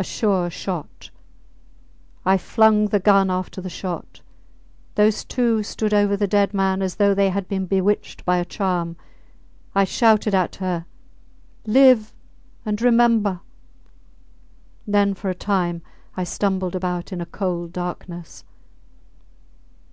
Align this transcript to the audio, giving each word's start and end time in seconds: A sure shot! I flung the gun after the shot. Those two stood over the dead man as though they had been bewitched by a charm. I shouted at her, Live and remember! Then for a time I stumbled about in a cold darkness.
A 0.00 0.02
sure 0.02 0.50
shot! 0.50 1.10
I 2.26 2.36
flung 2.38 2.88
the 2.88 2.98
gun 2.98 3.30
after 3.30 3.60
the 3.60 3.70
shot. 3.70 4.20
Those 4.96 5.22
two 5.24 5.62
stood 5.62 5.94
over 5.94 6.16
the 6.16 6.26
dead 6.26 6.52
man 6.52 6.82
as 6.82 6.96
though 6.96 7.14
they 7.14 7.30
had 7.30 7.46
been 7.46 7.66
bewitched 7.66 8.24
by 8.24 8.38
a 8.38 8.44
charm. 8.44 8.96
I 9.72 9.84
shouted 9.84 10.34
at 10.34 10.56
her, 10.56 10.86
Live 11.66 12.12
and 12.66 12.82
remember! 12.82 13.42
Then 14.88 15.14
for 15.14 15.30
a 15.30 15.36
time 15.36 15.82
I 16.16 16.24
stumbled 16.24 16.74
about 16.74 17.12
in 17.12 17.20
a 17.20 17.26
cold 17.26 17.72
darkness. 17.72 18.42